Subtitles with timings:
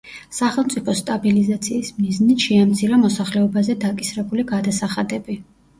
[0.35, 5.41] სახელმწიფოს სტაბილიზაციის მიზნით შეამცირა მოსახლეობაზე დაკისრებული გადასახადები.